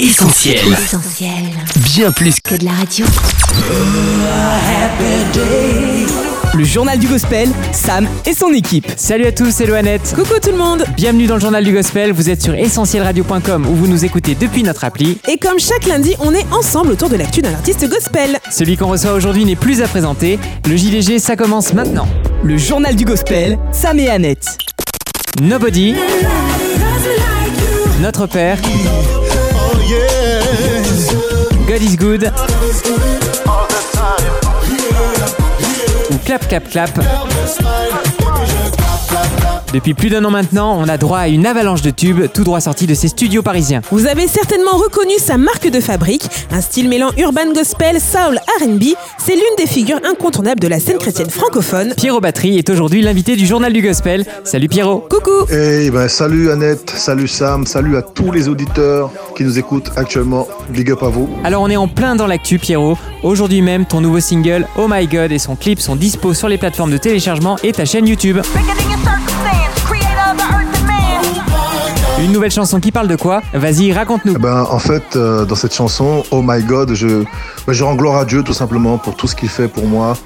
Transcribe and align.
Essentiel. 0.00 0.58
Essentiel. 0.72 1.30
Bien 1.94 2.10
plus 2.10 2.40
Que 2.40 2.56
de 2.56 2.64
la 2.64 2.72
radio. 2.72 3.06
Le 6.52 6.64
journal 6.64 6.98
du 6.98 7.06
gospel, 7.06 7.48
Sam 7.70 8.08
et 8.26 8.34
son 8.34 8.48
équipe. 8.48 8.90
Salut 8.96 9.26
à 9.26 9.30
tous, 9.30 9.52
c'est 9.52 9.66
Loanette. 9.66 10.12
Coucou 10.16 10.34
tout 10.42 10.50
le 10.50 10.56
monde 10.56 10.84
Bienvenue 10.96 11.28
dans 11.28 11.36
le 11.36 11.40
journal 11.40 11.62
du 11.62 11.72
gospel, 11.72 12.10
vous 12.10 12.28
êtes 12.28 12.42
sur 12.42 12.56
essentielradio.com 12.56 13.66
où 13.68 13.74
vous 13.76 13.86
nous 13.86 14.04
écoutez 14.04 14.34
depuis 14.34 14.64
notre 14.64 14.82
appli. 14.82 15.18
Et 15.28 15.38
comme 15.38 15.60
chaque 15.60 15.86
lundi, 15.86 16.16
on 16.18 16.32
est 16.32 16.52
ensemble 16.52 16.90
autour 16.90 17.08
de 17.08 17.14
l'actu 17.14 17.40
d'un 17.40 17.54
artiste 17.54 17.88
gospel. 17.88 18.40
Celui 18.50 18.76
qu'on 18.76 18.88
reçoit 18.88 19.12
aujourd'hui 19.12 19.44
n'est 19.44 19.54
plus 19.54 19.80
à 19.80 19.86
présenter. 19.86 20.40
Le 20.68 20.76
JDG, 20.76 21.20
ça 21.20 21.36
commence 21.36 21.72
maintenant. 21.72 22.08
Le 22.42 22.58
journal 22.58 22.96
du 22.96 23.04
gospel, 23.04 23.60
Sam 23.70 24.00
et 24.00 24.08
Annette. 24.08 24.58
Nobody, 25.40 25.94
Notre 28.00 28.26
Père, 28.26 28.58
God 31.66 31.80
is 31.80 31.96
Good, 31.96 32.30
ou 36.10 36.16
Clap 36.26 36.46
Clap 36.46 36.68
Clap. 36.68 36.90
Depuis 39.72 39.94
plus 39.94 40.08
d'un 40.08 40.24
an 40.24 40.30
maintenant, 40.30 40.78
on 40.78 40.88
a 40.88 40.96
droit 40.98 41.18
à 41.18 41.28
une 41.28 41.46
avalanche 41.46 41.82
de 41.82 41.90
tubes 41.90 42.30
tout 42.32 42.44
droit 42.44 42.60
sortis 42.60 42.86
de 42.86 42.94
ces 42.94 43.08
studios 43.08 43.42
parisiens. 43.42 43.80
Vous 43.90 44.06
avez 44.06 44.28
certainement 44.28 44.76
reconnu 44.76 45.14
sa 45.18 45.36
marque 45.36 45.68
de 45.68 45.80
fabrique, 45.80 46.28
un 46.52 46.60
style 46.60 46.88
mêlant 46.88 47.10
urban 47.18 47.52
gospel, 47.52 48.00
soul, 48.00 48.38
R&B. 48.60 48.82
C'est 49.18 49.34
l'une 49.34 49.42
des 49.58 49.66
figures 49.66 50.00
incontournables 50.04 50.60
de 50.60 50.68
la 50.68 50.78
scène 50.80 50.98
chrétienne 50.98 51.30
francophone. 51.30 51.94
Pierrot 51.96 52.20
Batterie 52.20 52.58
est 52.58 52.68
aujourd'hui 52.70 53.02
l'invité 53.02 53.36
du 53.36 53.46
journal 53.46 53.72
du 53.72 53.82
gospel. 53.82 54.24
Salut 54.44 54.68
Pierrot. 54.68 55.06
Coucou 55.10 55.46
Eh 55.50 55.90
ben, 55.90 56.08
salut 56.08 56.50
Annette, 56.50 56.90
salut 56.90 57.28
Sam, 57.28 57.66
salut 57.66 57.96
à 57.96 58.02
tous 58.02 58.30
les 58.32 58.48
auditeurs 58.48 59.10
qui 59.36 59.44
nous 59.44 59.58
écoutent 59.58 59.90
actuellement. 59.96 60.46
Big 60.70 60.90
up 60.90 61.02
à 61.02 61.08
vous. 61.08 61.28
Alors 61.44 61.62
on 61.62 61.70
est 61.70 61.76
en 61.76 61.88
plein 61.88 62.16
dans 62.16 62.26
l'actu 62.26 62.58
Pierrot. 62.58 62.96
Aujourd'hui 63.22 63.62
même, 63.62 63.86
ton 63.86 64.00
nouveau 64.00 64.20
single 64.20 64.66
Oh 64.76 64.86
My 64.88 65.06
God 65.06 65.32
et 65.32 65.38
son 65.38 65.56
clip 65.56 65.80
sont 65.80 65.96
dispo 65.96 66.34
sur 66.34 66.48
les 66.48 66.58
plateformes 66.58 66.90
de 66.90 66.98
téléchargement 66.98 67.56
et 67.62 67.72
ta 67.72 67.84
chaîne 67.84 68.06
YouTube. 68.06 68.38
Une 72.24 72.32
nouvelle 72.32 72.50
chanson 72.50 72.80
qui 72.80 72.90
parle 72.90 73.06
de 73.06 73.16
quoi 73.16 73.42
Vas-y, 73.52 73.92
raconte-nous. 73.92 74.32
Eh 74.36 74.38
ben, 74.38 74.66
en 74.70 74.78
fait, 74.78 75.14
euh, 75.14 75.44
dans 75.44 75.56
cette 75.56 75.74
chanson, 75.74 76.24
Oh 76.30 76.40
My 76.42 76.62
God, 76.62 76.94
je, 76.94 77.22
ben, 77.66 77.72
je 77.74 77.84
rends 77.84 77.96
gloire 77.96 78.16
à 78.16 78.24
Dieu 78.24 78.42
tout 78.42 78.54
simplement 78.54 78.96
pour 78.96 79.14
tout 79.14 79.26
ce 79.26 79.36
qu'il 79.36 79.50
fait 79.50 79.68
pour 79.68 79.84
moi 79.86 80.16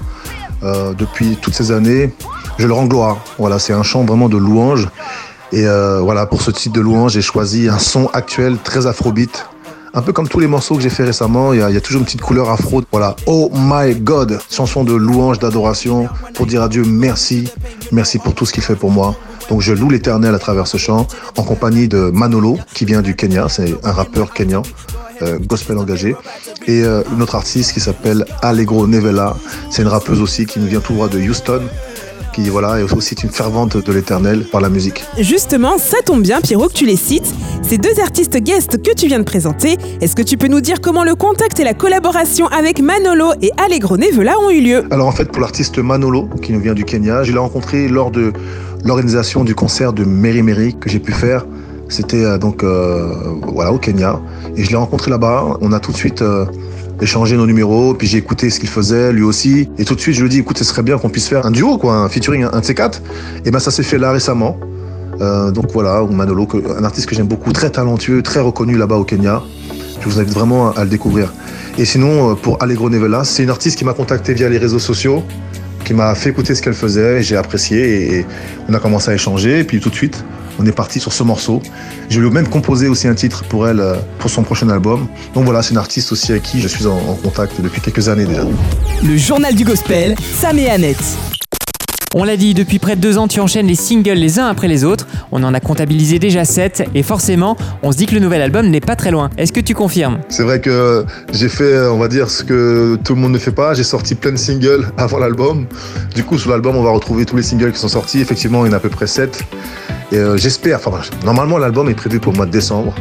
euh, 0.63 0.93
depuis 0.93 1.35
toutes 1.35 1.53
ces 1.53 1.73
années. 1.73 2.13
Je 2.57 2.67
le 2.67 2.73
rends 2.73 2.85
gloire. 2.85 3.17
Voilà, 3.37 3.59
c'est 3.59 3.73
un 3.73 3.83
chant 3.83 4.05
vraiment 4.05 4.29
de 4.29 4.37
louange. 4.37 4.87
Et 5.51 5.67
euh, 5.67 5.99
voilà, 5.99 6.25
pour 6.25 6.41
ce 6.41 6.51
titre 6.51 6.73
de 6.73 6.79
louange, 6.79 7.11
j'ai 7.11 7.21
choisi 7.21 7.67
un 7.67 7.79
son 7.79 8.07
actuel 8.13 8.55
très 8.63 8.87
afrobeat. 8.87 9.47
Un 9.93 10.01
peu 10.01 10.13
comme 10.13 10.29
tous 10.29 10.39
les 10.39 10.47
morceaux 10.47 10.75
que 10.75 10.81
j'ai 10.81 10.89
fait 10.89 11.03
récemment, 11.03 11.51
il 11.51 11.57
y, 11.57 11.73
y 11.73 11.77
a 11.77 11.81
toujours 11.81 11.99
une 11.99 12.05
petite 12.05 12.21
couleur 12.21 12.49
afro. 12.49 12.81
Voilà, 12.93 13.17
Oh 13.25 13.51
My 13.53 13.93
God, 13.93 14.39
chanson 14.49 14.85
de 14.85 14.93
louange, 14.93 15.39
d'adoration, 15.39 16.07
pour 16.33 16.45
dire 16.45 16.63
à 16.63 16.69
Dieu 16.69 16.83
merci, 16.85 17.49
merci 17.91 18.19
pour 18.19 18.33
tout 18.35 18.45
ce 18.45 18.53
qu'il 18.53 18.63
fait 18.63 18.75
pour 18.75 18.89
moi. 18.89 19.17
Donc 19.49 19.61
je 19.61 19.73
loue 19.73 19.89
l'éternel 19.89 20.35
à 20.35 20.39
travers 20.39 20.67
ce 20.67 20.77
chant, 20.77 21.07
en 21.35 21.43
compagnie 21.43 21.87
de 21.87 22.11
Manolo, 22.13 22.57
qui 22.73 22.85
vient 22.85 23.01
du 23.01 23.15
Kenya, 23.15 23.47
c'est 23.49 23.75
un 23.83 23.91
rappeur 23.91 24.31
kenyan, 24.31 24.61
euh, 25.23 25.39
gospel 25.39 25.77
engagé, 25.77 26.15
et 26.67 26.83
euh, 26.83 27.01
une 27.13 27.21
autre 27.23 27.35
artiste 27.35 27.73
qui 27.73 27.79
s'appelle 27.79 28.25
Allegro 28.43 28.85
Nevela, 28.85 29.35
c'est 29.71 29.81
une 29.81 29.87
rappeuse 29.87 30.21
aussi 30.21 30.45
qui 30.45 30.59
nous 30.59 30.67
vient 30.67 30.81
tout 30.81 30.93
droit 30.93 31.07
de 31.07 31.19
Houston, 31.19 31.61
qui 32.33 32.47
voilà, 32.49 32.79
est 32.79 32.93
aussi 32.93 33.15
une 33.15 33.31
fervente 33.31 33.75
de 33.77 33.91
l'éternel 33.91 34.45
par 34.51 34.61
la 34.61 34.69
musique. 34.69 35.03
Justement, 35.17 35.79
ça 35.79 35.97
tombe 36.05 36.21
bien, 36.21 36.41
Pierrot, 36.41 36.67
que 36.67 36.73
tu 36.73 36.85
les 36.85 36.95
cites. 36.95 37.33
Ces 37.63 37.79
deux 37.79 37.99
artistes 37.99 38.37
guests 38.37 38.81
que 38.81 38.93
tu 38.93 39.07
viens 39.07 39.19
de 39.19 39.23
présenter, 39.23 39.77
est-ce 39.99 40.15
que 40.15 40.21
tu 40.21 40.37
peux 40.37 40.47
nous 40.47 40.61
dire 40.61 40.79
comment 40.79 41.03
le 41.03 41.15
contact 41.15 41.59
et 41.59 41.63
la 41.63 41.73
collaboration 41.73 42.47
avec 42.47 42.81
Manolo 42.81 43.31
et 43.41 43.51
Allegro 43.57 43.97
Nevela 43.97 44.39
ont 44.39 44.51
eu 44.51 44.61
lieu? 44.61 44.83
Alors 44.91 45.07
en 45.07 45.11
fait, 45.11 45.25
pour 45.25 45.41
l'artiste 45.41 45.79
Manolo, 45.79 46.29
qui 46.41 46.53
nous 46.53 46.59
vient 46.59 46.75
du 46.75 46.85
Kenya, 46.85 47.23
je 47.23 47.31
l'ai 47.31 47.39
rencontré 47.39 47.87
lors 47.87 48.11
de 48.11 48.31
l'organisation 48.83 49.43
du 49.43 49.55
concert 49.55 49.93
de 49.93 50.03
Mary 50.03 50.41
Mary 50.41 50.75
que 50.79 50.89
j'ai 50.89 50.99
pu 50.99 51.11
faire. 51.11 51.45
C'était 51.89 52.23
euh, 52.23 52.37
donc 52.37 52.63
euh, 52.63 53.13
au 53.41 53.77
Kenya 53.77 54.19
et 54.55 54.63
je 54.63 54.69
l'ai 54.69 54.75
rencontré 54.75 55.09
là-bas. 55.09 55.57
On 55.61 55.71
a 55.73 55.79
tout 55.79 55.91
de 55.91 55.97
suite 55.97 56.21
euh, 56.21 56.45
échangé 57.01 57.35
nos 57.35 57.47
numéros, 57.47 57.93
puis 57.93 58.07
j'ai 58.07 58.17
écouté 58.17 58.49
ce 58.49 58.59
qu'il 58.59 58.69
faisait 58.69 59.11
lui 59.11 59.23
aussi 59.23 59.69
et 59.77 59.85
tout 59.85 59.95
de 59.95 59.99
suite 59.99 60.15
je 60.15 60.21
lui 60.21 60.27
ai 60.27 60.29
dit 60.29 60.39
écoute, 60.39 60.57
ce 60.57 60.63
serait 60.63 60.83
bien 60.83 60.97
qu'on 60.97 61.09
puisse 61.09 61.27
faire 61.27 61.45
un 61.45 61.51
duo 61.51 61.77
quoi, 61.77 61.95
un 61.95 62.09
featuring, 62.09 62.45
un, 62.51 62.59
de 62.59 62.65
ces 62.65 62.75
quatre. 62.75 63.01
Et 63.45 63.51
ben 63.51 63.59
ça 63.59 63.71
s'est 63.71 63.83
fait 63.83 63.97
là 63.97 64.11
récemment. 64.11 64.57
Donc 65.53 65.73
voilà, 65.73 66.01
Manolo, 66.09 66.47
un 66.77 66.83
artiste 66.85 67.09
que 67.09 67.13
j'aime 67.13 67.27
beaucoup, 67.27 67.51
très 67.51 67.69
talentueux, 67.69 68.23
très 68.23 68.39
reconnu 68.39 68.77
là-bas 68.77 68.95
au 68.95 69.03
Kenya. 69.03 69.41
Je 69.99 70.07
vous 70.07 70.17
invite 70.17 70.33
vraiment 70.33 70.71
à, 70.71 70.79
à 70.79 70.83
le 70.85 70.89
découvrir. 70.89 71.33
Et 71.77 71.83
sinon, 71.83 72.35
pour 72.35 72.63
Allegro 72.63 72.89
Nevela, 72.89 73.25
c'est 73.25 73.43
une 73.43 73.49
artiste 73.49 73.77
qui 73.77 73.83
m'a 73.83 73.91
contacté 73.91 74.33
via 74.33 74.47
les 74.47 74.57
réseaux 74.57 74.79
sociaux, 74.79 75.23
qui 75.89 75.95
m'a 75.95 76.13
fait 76.13 76.29
écouter 76.29 76.53
ce 76.53 76.61
qu'elle 76.61 76.75
faisait, 76.75 77.17
et 77.17 77.23
j'ai 77.23 77.35
apprécié, 77.35 78.19
et, 78.19 78.25
on 78.69 78.73
a 78.75 78.79
commencé 78.79 79.09
à 79.09 79.15
échanger, 79.15 79.57
et 79.57 79.63
puis 79.63 79.79
tout 79.79 79.89
de 79.89 79.95
suite, 79.95 80.23
on 80.59 80.65
est 80.67 80.71
parti 80.71 80.99
sur 80.99 81.11
ce 81.11 81.23
morceau. 81.23 81.63
Je 82.11 82.19
lui 82.19 82.27
ai 82.27 82.29
même 82.29 82.47
composé 82.47 82.87
aussi 82.87 83.07
un 83.07 83.15
titre 83.15 83.43
pour 83.45 83.67
elle, 83.67 83.79
euh, 83.79 83.95
pour 84.19 84.29
son 84.29 84.43
prochain 84.43 84.69
album. 84.69 85.07
Donc 85.33 85.45
voilà, 85.45 85.63
c'est 85.63 85.71
une 85.71 85.77
artiste 85.77 86.11
aussi 86.11 86.31
avec 86.31 86.43
qui 86.43 86.61
je 86.61 86.67
suis 86.67 86.85
en, 86.85 86.95
en 86.95 87.15
contact 87.15 87.59
depuis 87.59 87.81
quelques 87.81 88.07
années 88.07 88.25
déjà. 88.25 88.45
Le 89.03 89.17
journal 89.17 89.55
du 89.55 89.63
gospel, 89.63 90.13
Sam 90.39 90.59
et 90.59 90.69
Annette. 90.69 91.17
On 92.15 92.23
l'a 92.23 92.37
dit, 92.37 92.55
depuis 92.55 92.79
près 92.79 92.95
de 92.95 93.01
deux 93.01 93.19
ans, 93.19 93.27
tu 93.27 93.39
enchaînes 93.39 93.67
les 93.67 93.75
singles 93.75 94.13
les 94.13 94.39
uns 94.39 94.47
après 94.47 94.67
les 94.67 94.83
autres. 94.83 95.05
On 95.31 95.43
en 95.43 95.53
a 95.53 95.59
comptabilisé 95.59 96.17
déjà 96.17 96.43
sept 96.43 96.83
et 96.95 97.03
forcément, 97.03 97.55
on 97.83 97.91
se 97.91 97.97
dit 97.97 98.07
que 98.07 98.15
le 98.15 98.19
nouvel 98.19 98.41
album 98.41 98.67
n'est 98.67 98.81
pas 98.81 98.95
très 98.95 99.11
loin. 99.11 99.29
Est-ce 99.37 99.53
que 99.53 99.59
tu 99.59 99.75
confirmes? 99.75 100.17
C'est 100.27 100.41
vrai 100.41 100.59
que 100.59 101.05
j'ai 101.33 101.49
fait, 101.49 101.77
on 101.87 101.99
va 101.99 102.07
dire, 102.07 102.31
ce 102.31 102.43
que 102.43 102.97
tout 103.03 103.13
le 103.13 103.21
monde 103.21 103.33
ne 103.33 103.37
fait 103.37 103.51
pas. 103.51 103.75
J'ai 103.75 103.83
sorti 103.83 104.15
plein 104.15 104.31
de 104.31 104.37
singles 104.37 104.87
avant 104.97 105.19
l'album. 105.19 105.67
Du 106.15 106.23
coup, 106.23 106.39
sur 106.39 106.49
l'album, 106.49 106.75
on 106.75 106.83
va 106.83 106.89
retrouver 106.89 107.25
tous 107.25 107.35
les 107.35 107.43
singles 107.43 107.73
qui 107.73 107.79
sont 107.79 107.89
sortis. 107.89 108.21
Effectivement, 108.21 108.65
il 108.65 108.69
y 108.69 108.71
en 108.71 108.73
a 108.73 108.77
à 108.77 108.79
peu 108.79 108.89
près 108.89 109.05
7. 109.05 109.43
Et 110.11 110.17
euh, 110.17 110.35
j'espère, 110.35 110.79
enfin, 110.83 111.01
normalement, 111.23 111.59
l'album 111.59 111.89
est 111.89 111.93
prévu 111.93 112.19
pour 112.19 112.31
le 112.31 112.37
mois 112.37 112.47
de 112.47 112.51
décembre. 112.51 112.95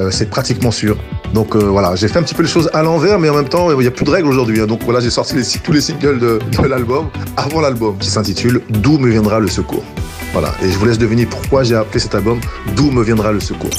Euh, 0.00 0.10
c'est 0.10 0.30
pratiquement 0.30 0.70
sûr. 0.70 0.96
Donc 1.34 1.54
euh, 1.54 1.60
voilà, 1.60 1.94
j'ai 1.94 2.08
fait 2.08 2.18
un 2.18 2.22
petit 2.22 2.34
peu 2.34 2.42
les 2.42 2.48
choses 2.48 2.68
à 2.72 2.82
l'envers, 2.82 3.18
mais 3.18 3.28
en 3.28 3.34
même 3.36 3.48
temps, 3.48 3.70
il 3.70 3.78
n'y 3.78 3.86
a 3.86 3.90
plus 3.90 4.04
de 4.04 4.10
règles 4.10 4.28
aujourd'hui. 4.28 4.60
hein. 4.60 4.66
Donc 4.66 4.80
voilà, 4.84 5.00
j'ai 5.00 5.10
sorti 5.10 5.36
tous 5.62 5.72
les 5.72 5.80
singles 5.80 6.18
de, 6.18 6.38
de 6.60 6.66
l'album 6.66 7.08
avant 7.36 7.60
l'album, 7.60 7.96
qui 7.98 8.10
s'intitule 8.10 8.60
D'où 8.68 8.98
me 8.98 9.08
viendra 9.10 9.38
le 9.40 9.48
secours. 9.48 9.84
Voilà, 10.32 10.52
et 10.62 10.70
je 10.70 10.78
vous 10.78 10.86
laisse 10.86 10.98
deviner 10.98 11.26
pourquoi 11.26 11.62
j'ai 11.64 11.74
appelé 11.76 11.98
cet 12.00 12.14
album 12.14 12.40
D'où 12.76 12.90
me 12.90 13.02
viendra 13.02 13.32
le 13.32 13.40
secours. 13.40 13.70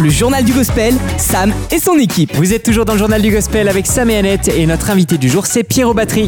Le 0.00 0.10
journal 0.10 0.44
du 0.44 0.52
gospel, 0.52 0.94
Sam 1.18 1.52
et 1.70 1.78
son 1.78 1.94
équipe. 1.98 2.34
Vous 2.36 2.52
êtes 2.52 2.62
toujours 2.64 2.84
dans 2.84 2.94
le 2.94 2.98
journal 2.98 3.22
du 3.22 3.30
gospel 3.30 3.68
avec 3.68 3.86
Sam 3.86 4.10
et 4.10 4.16
Annette 4.16 4.48
et 4.48 4.66
notre 4.66 4.90
invité 4.90 5.18
du 5.18 5.28
jour, 5.28 5.46
c'est 5.46 5.62
Pierrot 5.62 5.94
Batterie. 5.94 6.26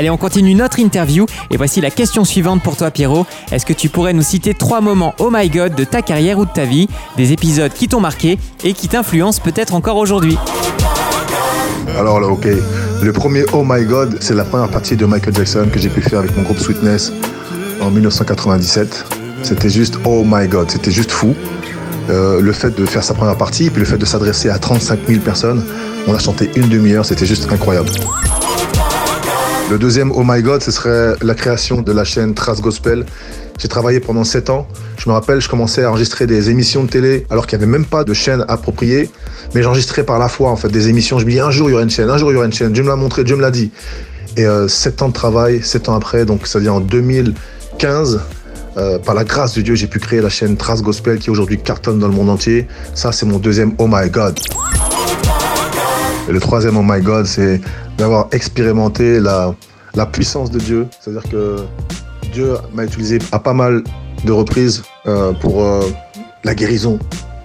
Allez, 0.00 0.08
on 0.08 0.16
continue 0.16 0.54
notre 0.54 0.78
interview 0.78 1.26
et 1.50 1.58
voici 1.58 1.82
la 1.82 1.90
question 1.90 2.24
suivante 2.24 2.62
pour 2.62 2.74
toi 2.74 2.90
Pierrot. 2.90 3.26
Est-ce 3.52 3.66
que 3.66 3.74
tu 3.74 3.90
pourrais 3.90 4.14
nous 4.14 4.22
citer 4.22 4.54
trois 4.54 4.80
moments 4.80 5.14
oh 5.18 5.28
my 5.30 5.50
god 5.50 5.74
de 5.74 5.84
ta 5.84 6.00
carrière 6.00 6.38
ou 6.38 6.46
de 6.46 6.50
ta 6.50 6.64
vie, 6.64 6.88
des 7.18 7.32
épisodes 7.32 7.70
qui 7.70 7.86
t'ont 7.86 8.00
marqué 8.00 8.38
et 8.64 8.72
qui 8.72 8.88
t'influencent 8.88 9.42
peut-être 9.42 9.74
encore 9.74 9.98
aujourd'hui? 9.98 10.38
Alors 11.98 12.18
là, 12.18 12.28
ok. 12.28 12.48
Le 13.02 13.12
premier 13.12 13.44
Oh 13.52 13.62
My 13.62 13.84
God, 13.84 14.16
c'est 14.22 14.32
la 14.32 14.44
première 14.44 14.70
partie 14.70 14.96
de 14.96 15.04
Michael 15.04 15.34
Jackson 15.34 15.68
que 15.70 15.78
j'ai 15.78 15.90
pu 15.90 16.00
faire 16.00 16.20
avec 16.20 16.34
mon 16.34 16.44
groupe 16.44 16.60
Sweetness 16.60 17.12
en 17.82 17.90
1997. 17.90 19.04
C'était 19.42 19.68
juste 19.68 19.98
Oh 20.06 20.24
My 20.24 20.48
God, 20.48 20.70
c'était 20.70 20.92
juste 20.92 21.10
fou. 21.10 21.34
Euh, 22.08 22.40
le 22.40 22.52
fait 22.52 22.74
de 22.74 22.86
faire 22.86 23.04
sa 23.04 23.12
première 23.12 23.36
partie, 23.36 23.68
puis 23.68 23.80
le 23.80 23.86
fait 23.86 23.98
de 23.98 24.06
s'adresser 24.06 24.48
à 24.48 24.58
35 24.58 25.00
000 25.06 25.20
personnes, 25.20 25.62
on 26.06 26.14
a 26.14 26.18
chanté 26.18 26.50
une 26.56 26.70
demi-heure, 26.70 27.04
c'était 27.04 27.26
juste 27.26 27.52
incroyable. 27.52 27.90
Le 29.70 29.78
deuxième 29.78 30.10
Oh 30.10 30.24
My 30.26 30.42
God, 30.42 30.62
ce 30.62 30.72
serait 30.72 31.14
la 31.22 31.34
création 31.36 31.80
de 31.80 31.92
la 31.92 32.02
chaîne 32.02 32.34
Trace 32.34 32.60
Gospel. 32.60 33.06
J'ai 33.56 33.68
travaillé 33.68 34.00
pendant 34.00 34.24
7 34.24 34.50
ans. 34.50 34.66
Je 34.98 35.08
me 35.08 35.14
rappelle, 35.14 35.40
je 35.40 35.48
commençais 35.48 35.84
à 35.84 35.90
enregistrer 35.90 36.26
des 36.26 36.50
émissions 36.50 36.82
de 36.82 36.90
télé 36.90 37.24
alors 37.30 37.46
qu'il 37.46 37.56
n'y 37.56 37.62
avait 37.62 37.70
même 37.70 37.84
pas 37.84 38.02
de 38.02 38.12
chaîne 38.12 38.44
appropriée. 38.48 39.10
Mais 39.54 39.62
j'enregistrais 39.62 40.02
par 40.02 40.18
la 40.18 40.26
foi, 40.26 40.50
en 40.50 40.56
fait, 40.56 40.70
des 40.70 40.88
émissions. 40.88 41.20
Je 41.20 41.24
me 41.24 41.30
dis, 41.30 41.38
un 41.38 41.52
jour, 41.52 41.68
il 41.68 41.72
y 41.72 41.74
aura 41.74 41.84
une 41.84 41.90
chaîne, 41.90 42.10
un 42.10 42.18
jour, 42.18 42.32
il 42.32 42.34
y 42.34 42.36
aura 42.36 42.46
une 42.46 42.52
chaîne. 42.52 42.72
Dieu 42.72 42.82
me 42.82 42.88
l'a 42.88 42.96
montré, 42.96 43.22
Dieu 43.22 43.36
me 43.36 43.42
l'a 43.42 43.52
dit. 43.52 43.70
Et 44.36 44.44
euh, 44.44 44.66
7 44.66 45.02
ans 45.02 45.08
de 45.08 45.12
travail, 45.12 45.62
7 45.62 45.88
ans 45.88 45.94
après, 45.94 46.24
donc 46.24 46.48
ça 46.48 46.58
veut 46.58 46.64
dire 46.64 46.74
en 46.74 46.80
2015, 46.80 48.20
euh, 48.76 48.98
par 48.98 49.14
la 49.14 49.22
grâce 49.22 49.54
de 49.54 49.62
Dieu, 49.62 49.76
j'ai 49.76 49.86
pu 49.86 50.00
créer 50.00 50.20
la 50.20 50.30
chaîne 50.30 50.56
Trace 50.56 50.82
Gospel 50.82 51.20
qui 51.20 51.30
aujourd'hui 51.30 51.58
cartonne 51.58 52.00
dans 52.00 52.08
le 52.08 52.14
monde 52.14 52.30
entier. 52.30 52.66
Ça, 52.94 53.12
c'est 53.12 53.24
mon 53.24 53.38
deuxième 53.38 53.74
Oh 53.78 53.86
My 53.88 54.10
God. 54.10 54.36
Et 56.28 56.32
le 56.32 56.40
troisième 56.40 56.76
Oh 56.76 56.82
My 56.84 57.00
God, 57.00 57.26
c'est 57.26 57.60
d'avoir 58.00 58.28
expérimenté 58.32 59.20
la, 59.20 59.54
la 59.94 60.06
puissance 60.06 60.50
de 60.50 60.58
Dieu. 60.58 60.86
C'est-à-dire 61.00 61.30
que 61.30 61.56
Dieu 62.32 62.54
m'a 62.74 62.84
utilisé 62.84 63.18
à 63.30 63.38
pas 63.38 63.52
mal 63.52 63.84
de 64.24 64.32
reprises 64.32 64.82
euh, 65.06 65.32
pour 65.32 65.62
euh, 65.62 65.82
la 66.44 66.54
guérison 66.54 66.98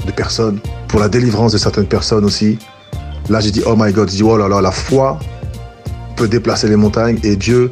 de 0.06 0.12
personnes, 0.12 0.60
pour 0.88 1.00
la 1.00 1.10
délivrance 1.10 1.52
de 1.52 1.58
certaines 1.58 1.88
personnes 1.88 2.26
aussi. 2.26 2.58
Là, 3.30 3.40
j'ai 3.40 3.52
dit, 3.52 3.64
oh 3.66 3.76
my 3.78 3.92
God, 3.92 4.08
dit, 4.08 4.24
oh 4.24 4.38
là 4.38 4.48
là, 4.48 4.62
la 4.62 4.72
foi 4.72 5.20
peut 6.16 6.28
déplacer 6.28 6.68
les 6.68 6.76
montagnes 6.76 7.20
et 7.24 7.36
Dieu 7.36 7.72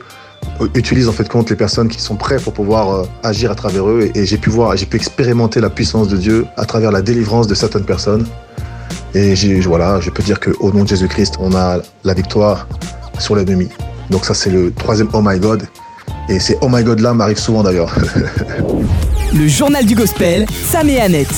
utilise 0.76 1.08
en 1.08 1.14
fait 1.14 1.30
compte 1.30 1.50
les 1.50 1.56
personnes 1.56 1.88
qui 1.88 2.02
sont 2.02 2.16
prêtes 2.16 2.44
pour 2.44 2.54
pouvoir 2.54 2.92
euh, 2.92 3.06
agir 3.24 3.52
à 3.52 3.56
travers 3.56 3.88
eux. 3.88 4.10
Et 4.14 4.26
j'ai 4.26 4.38
pu 4.38 4.50
voir, 4.50 4.76
j'ai 4.76 4.86
pu 4.86 4.98
expérimenter 4.98 5.62
la 5.62 5.70
puissance 5.70 6.10
de 6.10 6.18
Dieu 6.18 6.46
à 6.58 6.66
travers 6.66 6.92
la 6.92 7.02
délivrance 7.02 7.48
de 7.48 7.56
certaines 7.56 7.86
personnes. 7.86 8.26
Et 9.16 9.36
voilà, 9.62 10.00
je 10.00 10.10
peux 10.10 10.24
dire 10.24 10.40
qu'au 10.40 10.72
nom 10.72 10.84
de 10.84 10.90
Jésus-Christ, 10.90 11.36
on 11.40 11.56
a 11.56 11.80
la 12.04 12.14
victoire 12.14 12.68
sur 13.20 13.36
l'ennemi. 13.36 13.70
Donc 14.10 14.26
ça, 14.26 14.34
c'est 14.34 14.50
le 14.50 14.72
troisième 14.74 15.08
Oh 15.14 15.22
my 15.24 15.40
God. 15.40 15.68
Et 16.30 16.40
ces 16.40 16.58
Oh 16.62 16.68
my 16.70 16.84
God 16.84 17.00
là 17.00 17.14
m'arrivent 17.14 17.40
souvent 17.40 17.64
d'ailleurs. 17.64 17.94
Le 19.34 19.48
journal 19.48 19.86
du 19.86 19.96
gospel, 19.96 20.46
Sam 20.70 20.90
et 20.90 21.00
Annette. 21.00 21.34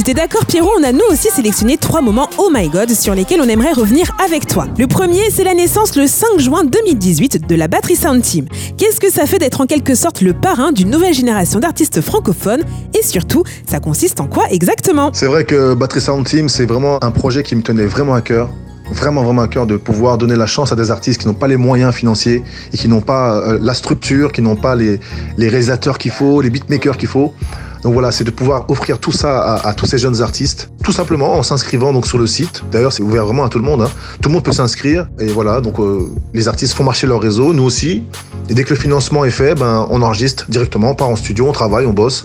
Si 0.00 0.04
t'es 0.04 0.14
d'accord 0.14 0.46
Pierrot, 0.46 0.72
on 0.80 0.82
a 0.82 0.92
nous 0.92 1.04
aussi 1.10 1.28
sélectionné 1.28 1.76
trois 1.76 2.00
moments 2.00 2.30
Oh 2.38 2.48
my 2.50 2.70
God 2.70 2.88
sur 2.88 3.14
lesquels 3.14 3.42
on 3.42 3.48
aimerait 3.50 3.74
revenir 3.74 4.16
avec 4.24 4.46
toi. 4.46 4.66
Le 4.78 4.86
premier, 4.86 5.28
c'est 5.30 5.44
la 5.44 5.52
naissance 5.52 5.94
le 5.94 6.06
5 6.06 6.38
juin 6.38 6.64
2018 6.64 7.46
de 7.46 7.54
la 7.54 7.68
Battery 7.68 7.96
Sound 7.96 8.22
Team. 8.22 8.46
Qu'est-ce 8.78 8.98
que 8.98 9.10
ça 9.12 9.26
fait 9.26 9.38
d'être 9.38 9.60
en 9.60 9.66
quelque 9.66 9.94
sorte 9.94 10.22
le 10.22 10.32
parrain 10.32 10.72
d'une 10.72 10.88
nouvelle 10.88 11.12
génération 11.12 11.60
d'artistes 11.60 12.00
francophones? 12.00 12.62
Et 12.98 13.02
surtout, 13.02 13.44
ça 13.66 13.78
consiste 13.78 14.20
en 14.20 14.26
quoi 14.26 14.44
exactement? 14.50 15.10
C'est 15.12 15.26
vrai 15.26 15.44
que 15.44 15.74
Battery 15.74 16.00
Sound 16.00 16.26
Team, 16.26 16.48
c'est 16.48 16.64
vraiment 16.64 17.04
un 17.04 17.10
projet 17.10 17.42
qui 17.42 17.54
me 17.54 17.60
tenait 17.60 17.84
vraiment 17.84 18.14
à 18.14 18.22
cœur. 18.22 18.48
Vraiment, 18.92 19.22
vraiment 19.22 19.42
à 19.42 19.48
cœur 19.48 19.66
de 19.66 19.76
pouvoir 19.76 20.16
donner 20.16 20.34
la 20.34 20.46
chance 20.46 20.72
à 20.72 20.76
des 20.76 20.90
artistes 20.90 21.20
qui 21.20 21.26
n'ont 21.26 21.34
pas 21.34 21.46
les 21.46 21.58
moyens 21.58 21.94
financiers 21.94 22.42
et 22.72 22.78
qui 22.78 22.88
n'ont 22.88 23.02
pas 23.02 23.36
euh, 23.36 23.58
la 23.60 23.74
structure, 23.74 24.32
qui 24.32 24.40
n'ont 24.40 24.56
pas 24.56 24.74
les, 24.76 24.98
les 25.36 25.48
réalisateurs 25.50 25.98
qu'il 25.98 26.10
faut, 26.10 26.40
les 26.40 26.48
beatmakers 26.48 26.96
qu'il 26.96 27.08
faut. 27.08 27.34
Donc 27.82 27.94
voilà, 27.94 28.12
c'est 28.12 28.24
de 28.24 28.30
pouvoir 28.30 28.68
offrir 28.68 28.98
tout 28.98 29.12
ça 29.12 29.54
à, 29.54 29.72
tous 29.74 29.86
ces 29.86 29.98
jeunes 29.98 30.20
artistes, 30.22 30.70
tout 30.84 30.92
simplement 30.92 31.34
en 31.34 31.42
s'inscrivant 31.42 31.92
donc 31.92 32.06
sur 32.06 32.18
le 32.18 32.26
site. 32.26 32.62
D'ailleurs, 32.70 32.92
c'est 32.92 33.02
ouvert 33.02 33.24
vraiment 33.24 33.44
à 33.44 33.48
tout 33.48 33.58
le 33.58 33.64
monde. 33.64 33.82
hein. 33.82 33.90
Tout 34.20 34.28
le 34.28 34.34
monde 34.34 34.44
peut 34.44 34.52
s'inscrire 34.52 35.08
et 35.18 35.26
voilà. 35.26 35.60
Donc 35.60 35.78
euh, 35.78 36.08
les 36.34 36.48
artistes 36.48 36.74
font 36.74 36.84
marcher 36.84 37.06
leur 37.06 37.20
réseau, 37.20 37.52
nous 37.52 37.64
aussi. 37.64 38.04
Et 38.48 38.54
dès 38.54 38.64
que 38.64 38.70
le 38.70 38.80
financement 38.80 39.24
est 39.24 39.30
fait, 39.30 39.54
ben 39.54 39.86
on 39.90 40.02
enregistre 40.02 40.46
directement, 40.48 40.90
on 40.90 40.94
part 40.94 41.08
en 41.08 41.16
studio, 41.16 41.46
on 41.48 41.52
travaille, 41.52 41.86
on 41.86 41.92
bosse 41.92 42.24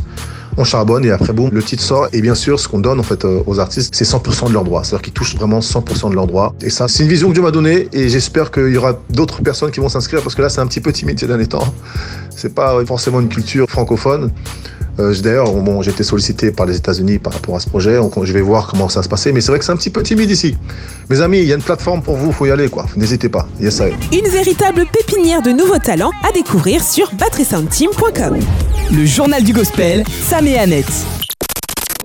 on 0.57 0.63
charbonne 0.63 1.05
et 1.05 1.11
après 1.11 1.33
boum, 1.33 1.49
le 1.51 1.61
titre 1.63 1.83
sort. 1.83 2.07
Et 2.13 2.21
bien 2.21 2.35
sûr, 2.35 2.59
ce 2.59 2.67
qu'on 2.67 2.79
donne 2.79 2.99
en 2.99 3.03
fait 3.03 3.25
euh, 3.25 3.41
aux 3.45 3.59
artistes, 3.59 3.93
c'est 3.95 4.05
100% 4.05 4.47
de 4.47 4.53
leurs 4.53 4.63
droits. 4.63 4.83
C'est-à-dire 4.83 5.03
qu'ils 5.03 5.13
touchent 5.13 5.35
vraiment 5.35 5.59
100% 5.59 6.09
de 6.09 6.15
leurs 6.15 6.27
droits. 6.27 6.55
Et 6.61 6.69
ça, 6.69 6.87
c'est 6.87 7.03
une 7.03 7.09
vision 7.09 7.29
que 7.29 7.33
Dieu 7.33 7.43
m'a 7.43 7.51
donnée 7.51 7.89
et 7.91 8.09
j'espère 8.09 8.51
qu'il 8.51 8.69
y 8.69 8.77
aura 8.77 8.93
d'autres 9.09 9.41
personnes 9.41 9.71
qui 9.71 9.79
vont 9.79 9.89
s'inscrire 9.89 10.21
parce 10.21 10.35
que 10.35 10.41
là, 10.41 10.49
c'est 10.49 10.61
un 10.61 10.67
petit 10.67 10.81
peu 10.81 10.91
timide 10.91 11.19
ces 11.19 11.27
derniers 11.27 11.47
temps. 11.47 11.73
C'est 12.29 12.53
pas 12.53 12.83
forcément 12.85 13.19
une 13.19 13.29
culture 13.29 13.69
francophone. 13.69 14.31
Euh, 14.99 15.13
D'ailleurs, 15.21 15.51
bon, 15.51 15.81
j'ai 15.81 15.91
été 15.91 16.03
sollicité 16.03 16.51
par 16.51 16.65
les 16.65 16.77
États-Unis 16.77 17.19
par 17.19 17.33
rapport 17.33 17.55
à 17.55 17.59
ce 17.59 17.67
projet. 17.69 17.95
Donc, 17.97 18.13
je 18.23 18.31
vais 18.33 18.41
voir 18.41 18.67
comment 18.67 18.87
ça 18.89 18.99
va 18.99 19.03
se 19.03 19.09
passer. 19.09 19.31
Mais 19.33 19.41
c'est 19.41 19.51
vrai 19.51 19.59
que 19.59 19.65
c'est 19.65 19.71
un 19.71 19.75
petit 19.77 19.89
peu 19.89 20.03
timide 20.03 20.29
ici. 20.31 20.55
Mes 21.09 21.21
amis, 21.21 21.39
il 21.39 21.45
y 21.45 21.51
a 21.51 21.55
une 21.55 21.61
plateforme 21.61 22.01
pour 22.01 22.15
vous, 22.15 22.31
faut 22.31 22.45
y 22.45 22.51
aller 22.51 22.69
quoi. 22.69 22.85
N'hésitez 22.95 23.29
pas. 23.29 23.47
Yes, 23.59 23.79
I. 23.81 23.93
Une 24.17 24.27
véritable 24.29 24.85
pépinière 24.91 25.41
de 25.41 25.51
nouveaux 25.51 25.79
talents 25.79 26.11
à 26.27 26.31
découvrir 26.31 26.83
sur 26.83 27.11
batterysoundteam.com. 27.15 28.37
Le 28.91 29.05
journal 29.05 29.43
du 29.43 29.53
gospel, 29.53 30.03
Sam 30.27 30.47
et 30.47 30.57
Annette. 30.57 30.91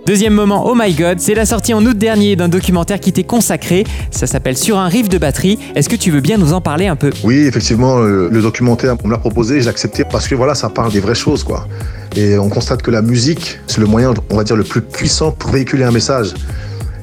Deuxième 0.07 0.33
moment, 0.33 0.67
oh 0.67 0.75
my 0.75 0.93
god, 0.95 1.21
c'est 1.21 1.35
la 1.35 1.45
sortie 1.45 1.73
en 1.75 1.85
août 1.85 1.97
dernier 1.97 2.35
d'un 2.35 2.49
documentaire 2.49 2.99
qui 2.99 3.13
t'est 3.13 3.23
consacré. 3.23 3.85
Ça 4.11 4.27
s'appelle 4.27 4.57
Sur 4.57 4.79
un 4.79 4.89
riff 4.89 5.09
de 5.09 5.19
batterie. 5.19 5.59
Est-ce 5.77 5.89
que 5.89 5.95
tu 5.95 6.11
veux 6.11 6.21
bien 6.21 6.37
nous 6.39 6.53
en 6.53 6.61
parler 6.61 6.87
un 6.89 6.97
peu? 6.97 7.11
Oui, 7.23 7.37
effectivement, 7.47 7.99
le, 8.01 8.29
le 8.29 8.43
documentaire, 8.43 8.97
on 9.05 9.07
me 9.09 9.13
l'a 9.13 9.19
proposé, 9.19 9.61
j'ai 9.61 9.69
accepté 9.69 10.05
parce 10.11 10.27
que 10.27 10.35
voilà, 10.35 10.55
ça 10.55 10.69
parle 10.71 10.91
des 10.91 11.01
vraies 11.01 11.15
choses, 11.15 11.45
quoi. 11.45 11.67
Et 12.17 12.39
on 12.39 12.49
constate 12.49 12.83
que 12.83 12.91
la 12.91 13.03
musique, 13.03 13.61
c'est 13.67 13.81
le 13.81 13.87
moyen, 13.87 14.13
on 14.31 14.37
va 14.37 14.45
dire, 14.45 14.57
le 14.57 14.65
plus 14.65 14.83
puissant 14.83 15.31
pour 15.31 15.51
véhiculer 15.51 15.85
un 15.85 15.93
message. 15.93 16.35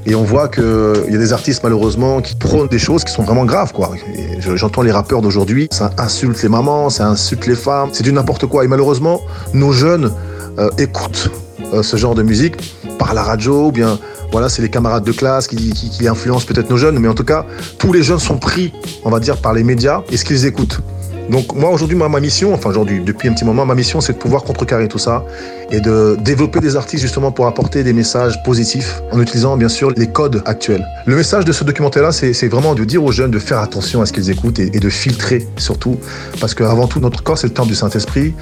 Et 0.06 0.15
on 0.15 0.24
voit 0.24 0.48
qu'il 0.48 0.63
y 1.09 1.15
a 1.15 1.18
des 1.18 1.33
artistes, 1.33 1.62
malheureusement, 1.63 2.21
qui 2.21 2.36
prônent 2.36 2.69
des 2.69 2.80
choses 2.80 3.04
qui 3.04 3.12
sont 3.12 3.24
vraiment 3.24 3.45
graves, 3.45 3.74
quoi. 3.74 3.92
J'entends 4.39 4.81
les 4.81 4.92
rappeurs 4.92 5.21
d'aujourd'hui, 5.21 5.68
ça 5.71 5.92
insulte 5.98 6.42
les 6.42 6.50
mamans, 6.50 6.89
ça 6.89 7.07
insulte 7.07 7.45
les 7.45 7.56
femmes, 7.56 7.89
c'est 7.92 8.04
du 8.04 8.13
n'importe 8.13 8.45
quoi. 8.45 8.63
Et 8.63 8.68
malheureusement, 8.69 9.19
nos 9.54 9.74
jeunes 9.74 10.12
euh, 10.59 10.69
écoutent 10.77 11.30
euh, 11.74 11.83
ce 11.83 11.98
genre 11.98 12.15
de 12.15 12.24
musique 12.24 12.56
par 12.98 13.13
la 13.13 13.21
radio, 13.21 13.68
ou 13.68 13.71
bien 13.74 14.00
voilà, 14.31 14.48
c'est 14.48 14.62
les 14.62 14.69
camarades 14.69 15.03
de 15.03 15.12
classe 15.12 15.48
qui, 15.48 15.74
qui, 15.74 15.89
qui 15.89 16.07
influencent 16.07 16.45
peut-être 16.45 16.69
nos 16.69 16.77
jeunes, 16.77 17.00
mais 17.00 17.10
en 17.10 17.13
tout 17.13 17.25
cas, 17.25 17.45
tous 17.77 17.92
les 17.92 18.01
jeunes 18.01 18.19
sont 18.19 18.38
pris, 18.38 18.74
on 19.03 19.10
va 19.10 19.19
dire, 19.19 19.38
par 19.38 19.53
les 19.53 19.63
médias 19.63 20.03
et 20.10 20.15
ce 20.15 20.24
qu'ils 20.24 20.45
écoutent. 20.45 20.80
Donc 21.29 21.53
moi 21.53 21.69
aujourd'hui 21.71 21.97
ma, 21.97 22.07
mission, 22.19 22.53
enfin 22.53 22.69
aujourd'hui 22.69 23.01
depuis 23.03 23.27
un 23.27 23.33
petit 23.33 23.45
moment, 23.45 23.65
ma 23.65 23.75
mission 23.75 24.01
c'est 24.01 24.13
de 24.13 24.18
pouvoir 24.18 24.44
contrecarrer 24.44 24.88
tout 24.88 24.97
ça 24.97 25.25
et 25.71 25.81
de 25.81 26.18
développer 26.21 26.59
des 26.59 26.75
artistes 26.75 27.01
justement 27.01 27.31
pour 27.31 27.47
apporter 27.47 27.83
des 27.83 27.94
messages 27.94 28.41
positifs 28.44 29.01
en 29.12 29.21
utilisant 29.21 29.57
bien 29.57 29.68
sûr 29.68 29.91
les 29.97 30.07
codes 30.07 30.41
actuels. 30.45 30.85
Le 31.06 31.15
message 31.15 31.44
de 31.44 31.51
ce 31.51 31.63
documentaire-là 31.63 32.12
c'est 32.12 32.47
vraiment 32.47 32.75
de 32.75 32.83
dire 32.85 33.03
aux 33.03 33.12
jeunes 33.12 33.31
de 33.31 33.39
faire 33.39 33.59
attention 33.59 34.01
à 34.01 34.06
ce 34.06 34.13
qu'ils 34.13 34.29
écoutent 34.29 34.59
et, 34.59 34.71
et 34.74 34.79
de 34.79 34.89
filtrer 34.89 35.45
surtout 35.57 35.97
parce 36.39 36.53
qu'avant 36.53 36.88
tout 36.88 37.00
notre 37.00 37.24
corps 37.24 37.38
c'est 37.38 37.47
le 37.47 37.53
temple 37.53 37.69
du 37.69 37.75
Saint-Esprit 37.75 38.33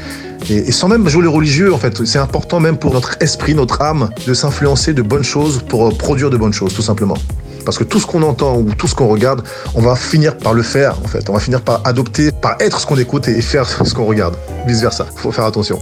et, 0.50 0.56
et 0.56 0.72
sans 0.72 0.88
même 0.88 1.08
jouer 1.08 1.24
le 1.24 1.30
religieux 1.30 1.74
en 1.74 1.78
fait 1.78 2.06
c'est 2.06 2.20
important 2.20 2.60
même 2.60 2.78
pour 2.78 2.94
notre 2.94 3.18
esprit, 3.20 3.56
notre 3.56 3.82
âme 3.82 4.10
de 4.28 4.34
s'influencer 4.34 4.94
de 4.94 5.02
bonnes 5.02 5.24
choses 5.24 5.64
pour 5.68 5.88
euh, 5.88 5.90
produire 5.90 6.30
de 6.30 6.38
bonnes 6.38 6.54
choses 6.54 6.74
tout 6.74 6.84
simplement. 6.84 7.18
Parce 7.66 7.78
que 7.78 7.84
tout 7.84 8.00
ce 8.00 8.06
qu'on 8.06 8.22
entend 8.22 8.58
ou 8.58 8.74
tout 8.78 8.88
ce 8.88 8.96
qu'on 8.96 9.08
regarde, 9.08 9.44
on 9.74 9.82
va 9.82 9.96
finir 9.96 10.38
par 10.38 10.54
le 10.54 10.64
faire, 10.64 10.98
en 11.04 11.08
fait. 11.08 11.30
On 11.30 11.34
va 11.34 11.40
finir 11.40 11.62
par 11.62 11.82
adopter, 11.86 12.32
par 12.32 12.56
être 12.60 12.80
ce 12.80 12.86
qu'on 12.86 12.98
écoute 12.98 13.28
et 13.28 13.42
faire 13.42 13.68
ce 13.68 13.94
qu'on 13.94 14.06
regarde. 14.06 14.36
Vice 14.68 14.82
versa. 14.82 15.06
Faut 15.16 15.32
faire 15.32 15.46
attention. 15.46 15.80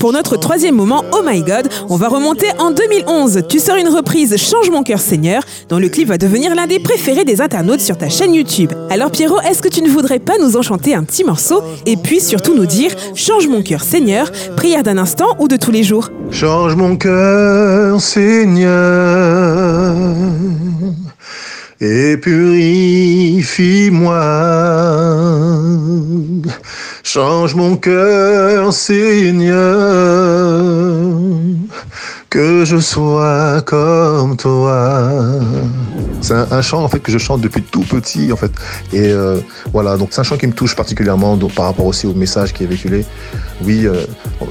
Pour 0.00 0.12
notre 0.12 0.36
troisième 0.36 0.74
moment, 0.74 1.04
Oh 1.12 1.20
my 1.24 1.42
God, 1.42 1.68
on 1.88 1.96
va 1.96 2.08
remonter 2.08 2.46
en 2.58 2.72
2011. 2.72 3.42
Tu 3.48 3.60
sors 3.60 3.76
une 3.76 3.88
reprise 3.88 4.36
Change 4.36 4.68
mon 4.70 4.82
cœur 4.82 4.98
Seigneur, 4.98 5.42
dont 5.68 5.78
le 5.78 5.88
clip 5.88 6.08
va 6.08 6.18
devenir 6.18 6.54
l'un 6.56 6.66
des 6.66 6.80
préférés 6.80 7.24
des 7.24 7.40
internautes 7.40 7.80
sur 7.80 7.96
ta 7.96 8.08
chaîne 8.08 8.34
YouTube. 8.34 8.72
Alors 8.90 9.12
Pierrot, 9.12 9.40
est-ce 9.48 9.62
que 9.62 9.68
tu 9.68 9.80
ne 9.82 9.88
voudrais 9.88 10.18
pas 10.18 10.38
nous 10.40 10.56
enchanter 10.56 10.94
un 10.94 11.04
petit 11.04 11.22
morceau 11.24 11.62
et 11.86 11.96
puis 11.96 12.20
surtout 12.20 12.54
nous 12.54 12.66
dire 12.66 12.90
Change 13.14 13.46
mon 13.46 13.62
cœur 13.62 13.82
Seigneur, 13.82 14.30
prière 14.56 14.82
d'un 14.82 14.98
instant 14.98 15.36
ou 15.38 15.46
de 15.46 15.56
tous 15.56 15.70
les 15.70 15.84
jours? 15.84 16.08
Change 16.30 16.74
mon 16.74 16.96
cœur, 16.96 18.00
Seigneur, 18.00 19.94
et 21.80 22.16
purifie-moi. 22.16 24.20
Change 27.14 27.54
mon 27.56 27.76
cœur, 27.76 28.72
Seigneur, 28.72 29.60
que 32.32 32.64
je 32.64 32.78
sois 32.78 33.60
comme 33.60 34.38
toi. 34.38 35.20
C'est 36.22 36.32
un, 36.32 36.62
chant 36.62 36.82
en 36.82 36.88
fait 36.88 36.98
que 36.98 37.12
je 37.12 37.18
chante 37.18 37.42
depuis 37.42 37.62
tout 37.62 37.82
petit 37.82 38.32
en 38.32 38.36
fait. 38.36 38.50
Et 38.94 39.10
euh, 39.10 39.36
voilà, 39.74 39.98
donc 39.98 40.08
c'est 40.12 40.22
un 40.22 40.24
chant 40.24 40.38
qui 40.38 40.46
me 40.46 40.54
touche 40.54 40.74
particulièrement 40.74 41.36
donc, 41.36 41.54
par 41.54 41.66
rapport 41.66 41.84
aussi 41.84 42.06
au 42.06 42.14
message 42.14 42.54
qui 42.54 42.64
est 42.64 42.66
véhiculé. 42.66 43.04
Oui, 43.64 43.86
euh, 43.86 44.06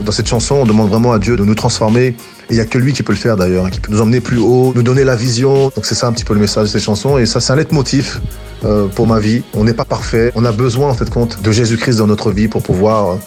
dans 0.06 0.12
cette 0.12 0.28
chanson, 0.28 0.58
on 0.58 0.66
demande 0.68 0.90
vraiment 0.90 1.12
à 1.12 1.18
Dieu 1.18 1.36
de 1.36 1.44
nous 1.44 1.56
transformer. 1.56 2.16
Il 2.52 2.56
n'y 2.56 2.62
a 2.62 2.66
que 2.66 2.78
lui 2.78 2.94
qui 2.94 3.02
peut 3.02 3.14
le 3.14 3.18
faire 3.18 3.36
d'ailleurs, 3.36 3.66
hein, 3.66 3.72
qui 3.72 3.80
peut 3.80 3.92
nous 3.92 4.02
emmener 4.02 4.20
plus 4.20 4.38
haut, 4.38 4.74
nous 4.76 4.84
donner 4.84 5.04
la 5.04 5.16
vision. 5.16 5.72
Donc 5.76 5.84
c'est 5.84 5.96
ça 5.96 6.06
un 6.06 6.12
petit 6.12 6.26
peu 6.26 6.36
le 6.36 6.40
message 6.40 6.66
de 6.66 6.70
cette 6.70 6.84
chanson. 6.84 7.18
Et 7.18 7.26
ça, 7.26 7.40
c'est 7.40 7.52
un 7.52 7.56
leitmotiv 7.56 8.22
euh, 8.64 8.86
pour 8.90 9.08
ma 9.08 9.20
vie. 9.20 9.42
On 9.56 9.64
n'est 9.64 9.74
pas 9.74 9.86
parfait. 9.86 10.32
On 10.36 10.46
a 10.46 10.52
besoin 10.52 10.90
en 10.90 10.94
fait 10.94 11.10
compte 11.10 11.42
de 11.42 11.52
Jésus-Christ 11.52 11.98
dans 11.98 12.08
notre 12.08 12.30
vie 12.30 12.48
pour 12.48 12.62
pouvoir 12.62 13.18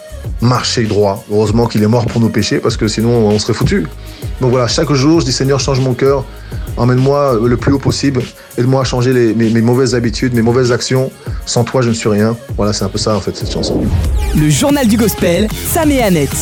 marcher 0.41 0.85
droit. 0.85 1.25
Heureusement 1.33 1.67
qu'il 1.67 1.83
est 1.83 1.89
mort 1.89 2.07
pour 2.07 2.21
nos 2.21 2.29
péchés 2.29 2.59
parce 2.59 2.77
que 2.77 2.87
sinon 2.87 3.11
on 3.11 3.39
serait 3.41 3.55
foutu. 3.55 3.89
Donc 4.41 4.51
voilà, 4.51 4.67
chaque 4.67 4.93
jour, 4.93 5.21
je 5.21 5.27
dis 5.27 5.33
Seigneur, 5.33 5.61
change 5.61 5.81
mon 5.81 5.95
cœur. 5.95 6.25
Emmène-moi 6.77 7.39
le 7.45 7.57
plus 7.57 7.73
haut 7.73 7.79
possible. 7.79 8.23
Aide-moi 8.59 8.81
à 8.81 8.85
changer 8.85 9.13
les- 9.13 9.33
mes, 9.35 9.49
mes 9.51 9.61
mauvaises 9.61 9.95
habitudes, 9.95 10.35
mes 10.35 10.43
mauvaises 10.43 10.73
actions. 10.73 11.11
Sans 11.47 11.63
toi, 11.65 11.83
je 11.83 11.89
ne 11.89 11.95
suis 11.95 12.09
rien. 12.09 12.37
Voilà, 12.57 12.73
c'est 12.73 12.85
un 12.85 12.89
peu 12.89 12.99
ça 12.99 13.15
en 13.17 13.21
fait 13.21 13.37
cette 13.37 13.53
chanson. 13.53 13.81
Le 14.37 14.49
journal 14.51 14.89
du 14.89 14.97
gospel, 14.97 15.49
Sam 15.73 15.91
et 15.93 16.03
Annette. 16.03 16.35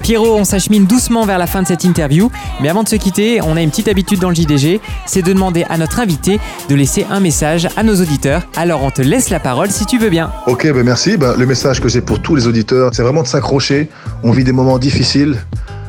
Pierrot, 0.00 0.34
on 0.36 0.42
s'achemine 0.44 0.84
doucement 0.84 1.24
vers 1.26 1.38
la 1.38 1.46
fin 1.46 1.62
de 1.62 1.68
cette 1.68 1.84
interview, 1.84 2.28
mais 2.60 2.68
avant 2.68 2.82
de 2.82 2.88
se 2.88 2.96
quitter, 2.96 3.40
on 3.40 3.56
a 3.56 3.62
une 3.62 3.70
petite 3.70 3.86
habitude 3.86 4.18
dans 4.18 4.30
le 4.30 4.34
JDG, 4.34 4.80
c'est 5.06 5.22
de 5.22 5.32
demander 5.32 5.64
à 5.70 5.78
notre 5.78 6.00
invité 6.00 6.40
de 6.68 6.74
laisser 6.74 7.06
un 7.08 7.20
message 7.20 7.68
à 7.76 7.84
nos 7.84 7.94
auditeurs. 7.94 8.42
Alors 8.56 8.82
on 8.82 8.90
te 8.90 9.00
laisse 9.00 9.30
la 9.30 9.38
parole 9.38 9.70
si 9.70 9.86
tu 9.86 9.98
veux 10.00 10.10
bien. 10.10 10.32
Ok, 10.48 10.64
ben 10.72 10.82
merci. 10.82 11.16
Ben, 11.16 11.36
le 11.38 11.46
message 11.46 11.80
que 11.80 11.88
j'ai 11.88 12.00
pour 12.00 12.20
tous 12.20 12.34
les 12.34 12.48
auditeurs, 12.48 12.90
c'est 12.92 13.04
vraiment 13.04 13.22
de 13.22 13.28
s'accrocher. 13.28 13.90
On 14.24 14.32
vit 14.32 14.42
des 14.42 14.50
moments 14.50 14.80
difficiles. 14.80 15.36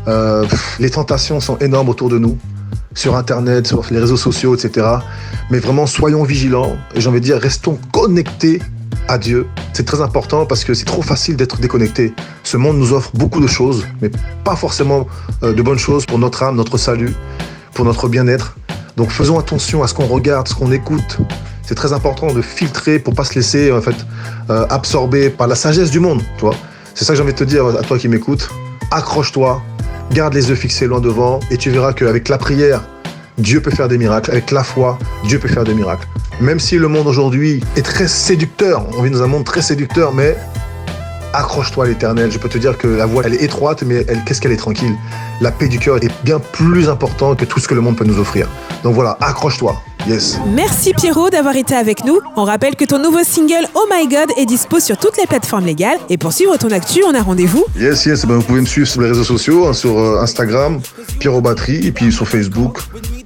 Euh, 0.07 0.45
les 0.79 0.89
tentations 0.89 1.39
sont 1.39 1.57
énormes 1.59 1.89
autour 1.89 2.09
de 2.09 2.17
nous, 2.17 2.37
sur 2.95 3.15
Internet, 3.15 3.67
sur 3.67 3.83
les 3.91 3.99
réseaux 3.99 4.17
sociaux, 4.17 4.55
etc. 4.55 4.87
Mais 5.49 5.59
vraiment, 5.59 5.87
soyons 5.87 6.23
vigilants. 6.23 6.75
Et 6.95 7.01
j'ai 7.01 7.09
envie 7.09 7.19
de 7.19 7.25
dire, 7.25 7.37
restons 7.37 7.79
connectés 7.91 8.61
à 9.07 9.17
Dieu. 9.17 9.47
C'est 9.73 9.85
très 9.85 10.01
important 10.01 10.45
parce 10.45 10.63
que 10.63 10.73
c'est 10.73 10.85
trop 10.85 11.01
facile 11.01 11.35
d'être 11.35 11.59
déconnecté. 11.59 12.13
Ce 12.43 12.57
monde 12.57 12.77
nous 12.77 12.93
offre 12.93 13.11
beaucoup 13.13 13.41
de 13.41 13.47
choses, 13.47 13.85
mais 14.01 14.09
pas 14.43 14.55
forcément 14.55 15.07
euh, 15.43 15.53
de 15.53 15.61
bonnes 15.61 15.79
choses 15.79 16.05
pour 16.05 16.19
notre 16.19 16.43
âme, 16.43 16.55
notre 16.55 16.77
salut, 16.77 17.13
pour 17.73 17.85
notre 17.85 18.07
bien-être. 18.07 18.55
Donc 18.95 19.09
faisons 19.09 19.39
attention 19.39 19.83
à 19.83 19.87
ce 19.87 19.93
qu'on 19.93 20.05
regarde, 20.05 20.47
ce 20.47 20.55
qu'on 20.55 20.71
écoute. 20.71 21.17
C'est 21.63 21.75
très 21.75 21.93
important 21.93 22.33
de 22.33 22.41
filtrer 22.41 22.99
pour 22.99 23.15
pas 23.15 23.23
se 23.23 23.35
laisser 23.35 23.71
en 23.71 23.81
fait 23.81 23.95
euh, 24.49 24.65
absorber 24.69 25.29
par 25.29 25.47
la 25.47 25.55
sagesse 25.55 25.89
du 25.89 25.99
monde, 25.99 26.21
tu 26.37 26.41
vois. 26.41 26.55
C'est 26.93 27.05
ça 27.05 27.13
que 27.13 27.17
j'ai 27.17 27.23
envie 27.23 27.33
de 27.33 27.37
te 27.37 27.43
dire 27.43 27.65
à 27.65 27.81
toi 27.81 27.97
qui 27.97 28.07
m'écoutes. 28.07 28.49
Accroche-toi, 28.91 29.61
garde 30.13 30.35
les 30.35 30.49
yeux 30.49 30.55
fixés 30.55 30.85
loin 30.85 31.01
devant 31.01 31.39
et 31.49 31.57
tu 31.57 31.71
verras 31.71 31.91
qu'avec 31.91 32.29
la 32.29 32.37
prière, 32.37 32.83
Dieu 33.39 33.61
peut 33.61 33.71
faire 33.71 33.87
des 33.87 33.97
miracles. 33.97 34.29
Avec 34.29 34.51
la 34.51 34.63
foi, 34.63 34.99
Dieu 35.25 35.39
peut 35.39 35.47
faire 35.47 35.63
des 35.63 35.73
miracles. 35.73 36.07
Même 36.39 36.59
si 36.59 36.77
le 36.77 36.87
monde 36.87 37.07
aujourd'hui 37.07 37.63
est 37.75 37.81
très 37.81 38.07
séducteur, 38.07 38.85
on 38.95 39.01
vit 39.01 39.09
dans 39.09 39.23
un 39.23 39.27
monde 39.27 39.43
très 39.43 39.63
séducteur, 39.63 40.13
mais 40.13 40.37
accroche-toi 41.33 41.85
à 41.85 41.87
l'éternel. 41.87 42.31
Je 42.31 42.37
peux 42.37 42.49
te 42.49 42.57
dire 42.57 42.77
que 42.77 42.87
la 42.87 43.05
voie, 43.05 43.23
elle 43.25 43.33
est 43.33 43.43
étroite, 43.43 43.83
mais 43.83 44.05
elle, 44.07 44.23
qu'est-ce 44.23 44.41
qu'elle 44.41 44.51
est 44.51 44.57
tranquille. 44.57 44.95
La 45.41 45.51
paix 45.51 45.67
du 45.67 45.79
cœur 45.79 45.97
est 45.97 46.11
bien 46.23 46.39
plus 46.39 46.89
importante 46.89 47.39
que 47.39 47.45
tout 47.45 47.59
ce 47.59 47.67
que 47.67 47.73
le 47.73 47.81
monde 47.81 47.97
peut 47.97 48.05
nous 48.05 48.19
offrir. 48.19 48.47
Donc 48.83 48.95
voilà, 48.95 49.17
accroche-toi. 49.19 49.75
Yes. 50.07 50.37
Merci 50.53 50.93
Pierrot 50.93 51.29
d'avoir 51.29 51.55
été 51.55 51.75
avec 51.75 52.03
nous. 52.03 52.19
On 52.35 52.43
rappelle 52.43 52.75
que 52.75 52.83
ton 52.83 52.99
nouveau 52.99 53.23
single 53.23 53.67
Oh 53.73 53.85
My 53.89 54.05
God 54.05 54.31
est 54.37 54.45
dispo 54.45 54.81
sur 54.81 54.97
toutes 54.97 55.17
les 55.17 55.25
plateformes 55.25 55.65
légales. 55.65 55.97
Et 56.09 56.17
pour 56.17 56.33
suivre 56.33 56.57
ton 56.57 56.71
actu, 56.71 57.03
on 57.07 57.15
a 57.15 57.21
rendez-vous. 57.21 57.63
Yes, 57.79 58.05
yes. 58.05 58.25
Ben, 58.25 58.35
vous 58.35 58.41
pouvez 58.41 58.59
me 58.59 58.65
suivre 58.65 58.87
sur 58.87 59.01
les 59.01 59.07
réseaux 59.07 59.23
sociaux, 59.23 59.65
hein, 59.65 59.73
sur 59.73 59.97
euh, 59.97 60.21
Instagram, 60.21 60.81
Pierrot 61.19 61.39
Batterie, 61.39 61.87
et 61.87 61.93
puis 61.93 62.11
sur 62.11 62.27
Facebook, 62.27 62.79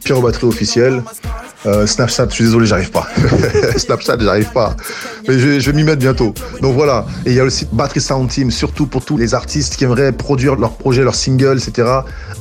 Pierrot 0.08 0.22
Batterie 0.22 0.48
officiel. 0.48 1.04
Euh, 1.66 1.86
Snapchat, 1.86 2.28
je 2.30 2.36
suis 2.36 2.44
désolé, 2.46 2.66
j'arrive 2.66 2.92
pas. 2.92 3.10
Snapchat, 3.78 4.16
j'arrive 4.22 4.50
pas. 4.54 4.74
Mais 5.28 5.38
je, 5.38 5.70
vais 5.70 5.74
m'y 5.74 5.84
mettre 5.84 6.00
bientôt. 6.00 6.34
Donc 6.62 6.76
voilà. 6.76 7.06
Et 7.26 7.32
il 7.32 7.36
y 7.36 7.42
a 7.42 7.44
aussi 7.44 7.68
Battery 7.74 8.00
Sound 8.00 8.30
Team, 8.30 8.50
surtout 8.50 8.88
pour 8.88 9.04
tous 9.04 9.18
les 9.18 9.34
artistes 9.34 9.76
qui 9.76 9.84
aimeraient 9.84 10.14
produire 10.14 10.56
leurs 10.56 10.78
projets, 10.78 11.04
leurs 11.04 11.16
singles, 11.16 11.58
etc. 11.58 11.90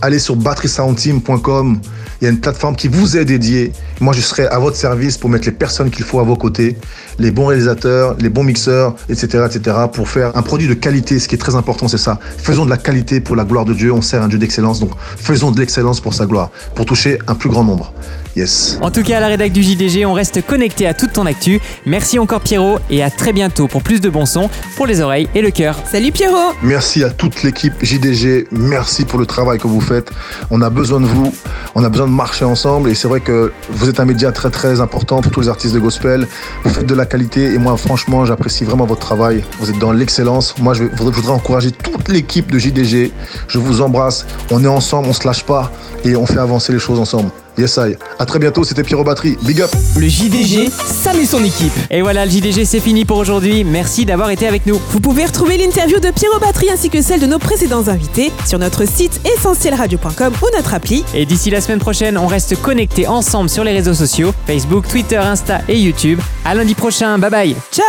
Allez 0.01 0.21
sur 0.21 0.37
batterysoundteam.com. 0.37 1.81
Il 2.21 2.25
y 2.25 2.29
a 2.29 2.31
une 2.31 2.39
plateforme 2.39 2.77
qui 2.77 2.87
vous 2.87 3.17
est 3.17 3.25
dédiée. 3.25 3.73
Moi, 4.01 4.13
je 4.13 4.21
serai 4.21 4.47
à 4.47 4.59
votre 4.59 4.77
service 4.77 5.17
pour 5.17 5.31
mettre 5.31 5.47
les 5.47 5.53
personnes 5.53 5.91
qu'il 5.91 6.05
faut 6.05 6.21
à 6.21 6.23
vos 6.23 6.37
côtés, 6.37 6.77
les 7.19 7.31
bons 7.31 7.47
réalisateurs, 7.47 8.17
les 8.19 8.29
bons 8.29 8.45
mixeurs, 8.45 8.95
etc., 9.09 9.47
etc., 9.47 9.77
pour 9.93 10.09
faire 10.09 10.37
un 10.37 10.43
produit 10.43 10.69
de 10.69 10.75
qualité. 10.75 11.19
Ce 11.19 11.29
qui 11.29 11.35
est 11.35 11.39
très 11.39 11.55
important, 11.55 11.89
c'est 11.89 11.97
ça. 11.99 12.19
Faisons 12.37 12.67
de 12.67 12.71
la 12.71 12.77
qualité 12.77 13.21
pour 13.21 13.37
la 13.37 13.45
gloire 13.45 13.65
de 13.65 13.73
Dieu. 13.73 13.93
On 13.93 14.03
sert 14.03 14.23
un 14.23 14.29
Dieu 14.29 14.39
d'excellence, 14.39 14.81
donc 14.81 14.91
faisons 15.17 15.51
de 15.51 15.59
l'excellence 15.59 16.01
pour 16.01 16.13
sa 16.13 16.27
gloire, 16.27 16.51
pour 16.75 16.85
toucher 16.85 17.19
un 17.27 17.35
plus 17.35 17.49
grand 17.49 17.65
nombre. 17.65 17.93
Yes. 18.37 18.79
En 18.83 18.91
tout 18.91 19.03
cas, 19.03 19.17
à 19.17 19.21
la 19.21 19.29
rédac 19.29 19.51
du 19.51 19.63
JDG, 19.63 20.05
on 20.05 20.13
reste 20.13 20.45
connecté 20.45 20.87
à 20.87 20.93
toute 20.93 21.15
ton 21.15 21.25
actu. 21.25 21.59
Merci 21.87 22.19
encore 22.19 22.43
Pierrot 22.43 22.81
et 22.91 23.03
à 23.03 23.09
très 23.09 23.33
bientôt 23.33 23.67
pour 23.67 23.83
plus 23.83 24.03
de 24.03 24.11
bons 24.11 24.27
sons 24.27 24.51
pour 24.77 24.87
les 24.87 25.01
oreilles 25.01 25.27
et 25.35 25.41
le 25.41 25.51
cœur. 25.51 25.75
Salut 25.91 26.13
Pierrot 26.13 26.53
Merci 26.63 27.03
à 27.03 27.09
toute 27.09 27.43
l'équipe 27.43 27.73
JDG. 27.83 28.49
Merci 28.51 29.07
pour 29.07 29.19
le 29.19 29.25
travail 29.25 29.59
que 29.59 29.67
vous 29.67 29.81
faites. 29.81 30.11
On 30.51 30.61
a 30.61 30.69
besoin 30.69 31.01
de 31.01 31.07
vous. 31.07 31.33
On 31.75 31.83
a 31.83 31.89
besoin 31.89 32.07
de 32.07 32.13
marcher 32.13 32.45
ensemble. 32.45 32.91
Et 32.91 32.95
c'est 32.95 33.09
vrai 33.09 33.21
que 33.21 33.55
vous 33.71 33.89
êtes 33.89 34.01
un 34.01 34.05
média 34.05 34.31
très 34.33 34.51
très 34.51 34.83
important 34.83 35.23
pour 35.23 35.33
tous 35.33 35.41
les 35.41 35.49
artistes 35.49 35.75
de 35.75 35.81
gospel. 35.81 36.29
Vous 36.63 36.71
faites 36.71 36.87
de 36.87 36.95
la 36.95 37.07
qualité. 37.07 37.55
Et 37.55 37.59
moi, 37.59 37.79
franchement, 37.79 38.27
j'apprécie 38.27 38.65
vraiment 38.65 38.85
votre 38.85 39.01
travail. 39.01 39.45
Vous 39.61 39.71
êtes 39.71 39.79
dans 39.79 39.93
l'excellence. 39.93 40.59
Moi, 40.59 40.75
je, 40.75 40.85
voudrais 40.85 41.31
encourager 41.31 41.73
toute 41.73 42.09
l'équipe 42.09 42.53
de 42.53 42.59
JDG. 42.59 43.13
Je 43.49 43.59
vous 43.59 43.81
embrasse. 43.81 44.27
On 44.51 44.63
est 44.63 44.69
ensemble. 44.69 45.09
On 45.09 45.15
se 45.15 45.27
lâche 45.27 45.45
pas. 45.45 45.73
Et 46.05 46.17
on 46.17 46.27
fait 46.27 46.39
avancer 46.39 46.75
les 46.75 46.79
choses 46.79 47.01
ensemble. 47.01 47.31
Yes, 47.59 47.79
I. 47.79 47.97
À 48.19 48.27
très 48.27 48.39
bientôt. 48.39 48.65
C'était 48.65 48.83
Pierrot 48.83 49.05
Batterie. 49.05 49.37
Big 49.43 49.61
up. 49.63 49.71
Le 49.97 50.09
JDG, 50.09 50.71
Sam 50.71 51.19
et 51.19 51.27
son 51.27 51.43
équipe. 51.43 51.73
Et 51.91 52.03
voilà, 52.03 52.25
le 52.27 52.31
JDG 52.31 52.65
c'est 52.65 52.81
fini 52.81 53.05
pour 53.05 53.19
aujourd'hui. 53.19 53.65
Merci 53.65 54.05
d'avoir 54.05 54.31
été 54.31 54.47
avec 54.47 54.67
nous. 54.67 54.81
Vous 54.91 55.01
pouvez 55.01 55.25
retrouver 55.25 55.57
l'interview 55.57 55.99
de 55.99 56.11
Pierrot 56.11 56.39
Batterie 56.39 56.71
ainsi 56.71 56.91
que 56.91 57.01
celle 57.01 57.21
de 57.21 57.27
nos 57.27 57.39
précédents 57.39 57.89
invités 57.89 58.31
sur 58.47 58.59
notre 58.59 58.87
site 58.87 59.21
essentielradio.com 59.37 60.33
ou 60.43 60.57
notre 60.57 60.75
appli. 60.75 61.05
Et 61.15 61.25
d'ici 61.27 61.51
la 61.51 61.61
semaine 61.61 61.79
prochaine, 61.79 62.19
on 62.19 62.27
reste 62.27 62.61
connectés 62.61 63.07
ensemble 63.07 63.49
sur 63.49 63.65
les 63.65 63.73
réseaux 63.73 63.95
sociaux 63.95 64.33
Facebook, 64.47 64.87
Twitter, 64.89 65.17
Insta 65.17 65.61
et 65.69 65.79
YouTube. 65.79 66.21
À 66.45 66.55
lundi 66.55 66.75
prochain, 66.75 67.19
bye 67.19 67.31
bye. 67.31 67.57
Ciao 67.73 67.85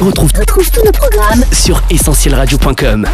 Retrouve, 0.00 0.30
retrouve 0.38 0.70
tous 0.70 0.84
nos 0.84 0.92
programmes 0.92 1.44
sur 1.52 1.82
essentielradio.com. 1.90 3.06